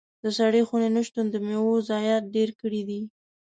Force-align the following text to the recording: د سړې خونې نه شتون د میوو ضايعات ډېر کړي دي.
د 0.23 0.25
سړې 0.37 0.61
خونې 0.67 0.89
نه 0.95 1.01
شتون 1.07 1.25
د 1.29 1.35
میوو 1.45 1.85
ضايعات 1.89 2.23
ډېر 2.35 2.49
کړي 2.61 2.81
دي. 2.89 3.01